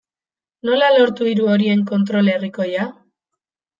[0.69, 2.89] Nola lortu hiru horien kontrol herrikoia?